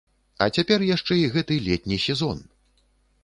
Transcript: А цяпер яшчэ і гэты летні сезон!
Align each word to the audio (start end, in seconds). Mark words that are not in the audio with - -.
А 0.43 0.45
цяпер 0.59 0.85
яшчэ 0.95 1.17
і 1.19 1.27
гэты 1.35 1.59
летні 1.67 1.97
сезон! 2.07 2.43